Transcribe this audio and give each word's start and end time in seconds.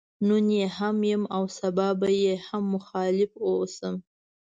نن 0.27 0.45
يې 0.57 0.65
هم 0.77 0.97
يم 1.11 1.23
او 1.35 1.43
سبا 1.59 1.87
به 1.99 2.11
هم 2.47 2.63
مخالف 2.75 3.31
واوسم. 3.43 3.95